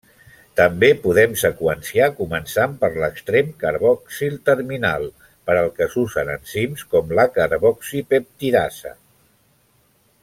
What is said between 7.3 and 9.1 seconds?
carboxipeptidasa.